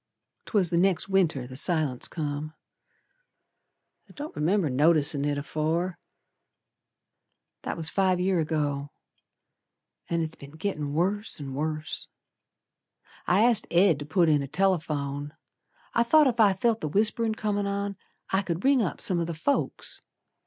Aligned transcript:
'Twas 0.47 0.71
the 0.71 0.79
next 0.79 1.07
Winter 1.09 1.45
the 1.45 1.55
silence 1.55 2.07
come, 2.07 2.55
I 4.09 4.13
don't 4.13 4.35
remember 4.35 4.67
noticin' 4.67 5.25
it 5.27 5.37
afore. 5.37 5.99
That 7.61 7.77
was 7.77 7.87
five 7.91 8.19
year 8.19 8.39
ago, 8.39 8.89
An' 10.09 10.23
it's 10.23 10.33
been 10.33 10.57
gittin' 10.57 10.93
worse 10.95 11.39
an' 11.39 11.53
worse. 11.53 12.07
I 13.27 13.43
asked 13.43 13.67
Ed 13.69 13.99
to 13.99 14.05
put 14.07 14.27
in 14.27 14.41
a 14.41 14.47
telephone. 14.47 15.35
I 15.93 16.01
thought 16.01 16.25
ef 16.27 16.39
I 16.39 16.53
felt 16.53 16.81
the 16.81 16.89
whisperin' 16.89 17.35
comin' 17.35 17.67
on 17.67 17.95
I 18.31 18.41
could 18.41 18.63
ring 18.65 18.81
up 18.81 18.99
some 18.99 19.19
o' 19.19 19.25
th' 19.25 19.37
folks. 19.37 20.01